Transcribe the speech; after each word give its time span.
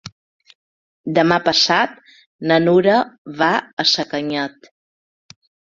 Demà 1.17 1.37
passat 1.49 1.93
na 2.53 2.59
Nura 2.65 2.99
va 3.45 3.53
a 3.85 3.91
Sacanyet. 3.95 4.71